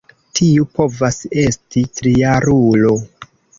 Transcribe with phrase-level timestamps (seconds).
[0.37, 2.99] Tiu povas esti trijarulo.